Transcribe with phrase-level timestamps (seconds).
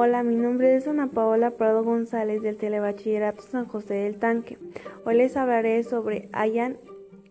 [0.00, 4.56] Hola, mi nombre es Ana Paola Prado González del Telebachillerato San José del Tanque.
[5.04, 6.76] Hoy les hablaré sobre Ayan,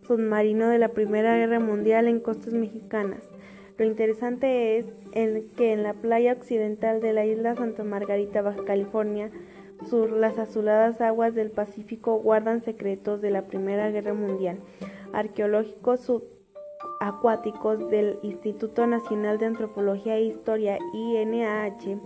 [0.06, 3.24] submarino de la Primera Guerra Mundial en costas mexicanas.
[3.78, 4.86] Lo interesante es
[5.56, 9.32] que en la playa occidental de la isla Santa Margarita, Baja California
[9.90, 14.58] Sur, las azuladas aguas del Pacífico guardan secretos de la Primera Guerra Mundial.
[15.14, 16.02] Arqueológicos
[17.00, 21.98] subacuáticos del Instituto Nacional de Antropología e Historia, INAH,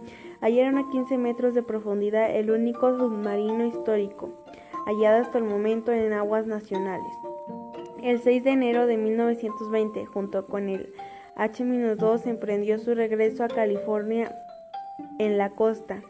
[0.42, 4.30] hallaron a 15 metros de profundidad el único submarino histórico
[4.86, 7.12] hallado hasta el momento en aguas nacionales.
[8.02, 10.92] El 6 de enero de 1920, junto con el
[11.36, 14.36] H-2, emprendió su regreso a California
[15.20, 16.02] en la costa,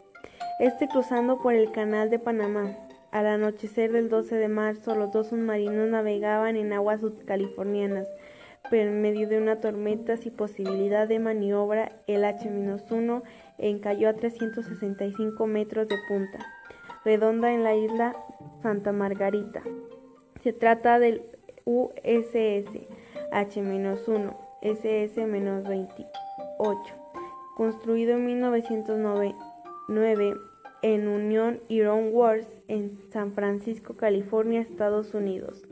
[0.58, 2.74] este cruzando por el Canal de Panamá.
[3.10, 8.08] Al anochecer del 12 de marzo, los dos submarinos navegaban en aguas subcalifornianas,
[8.70, 13.22] pero en medio de una tormenta sin posibilidad de maniobra, el H-1
[13.58, 16.38] encalló a 365 metros de punta
[17.04, 18.14] redonda en la isla
[18.62, 19.62] Santa Margarita.
[20.42, 21.22] Se trata del
[21.64, 22.66] USS
[23.32, 26.78] H-1 SS-28,
[27.56, 29.34] construido en 1909
[30.82, 35.62] en Union Iron Works en San Francisco, California, Estados Unidos.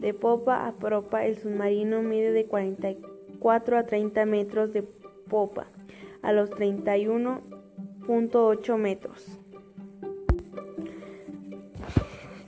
[0.00, 4.82] De popa a propa, el submarino mide de 44 a 30 metros de
[5.28, 5.66] popa
[6.22, 9.26] a los 31.8 metros.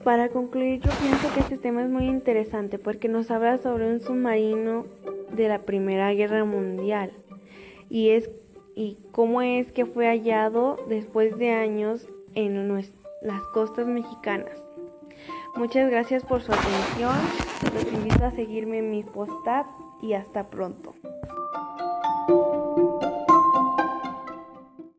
[0.03, 4.00] Para concluir, yo pienso que este tema es muy interesante porque nos habla sobre un
[4.00, 4.87] submarino
[5.31, 7.12] de la Primera Guerra Mundial
[7.91, 8.31] y es
[8.75, 12.75] y cómo es que fue hallado después de años en
[13.22, 14.56] las costas mexicanas.
[15.55, 17.14] Muchas gracias por su atención.
[17.75, 19.33] Los invito a seguirme en mi post
[20.00, 20.94] y hasta pronto.